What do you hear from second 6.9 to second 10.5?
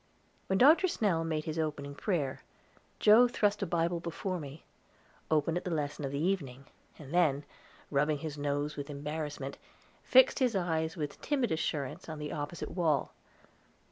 and then, rubbing his nose with embarrassment, fixed